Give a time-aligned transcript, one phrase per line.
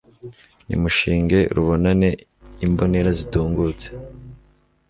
[0.67, 2.09] Nimushinge rubonane
[2.65, 3.87] Imbonera zitungutse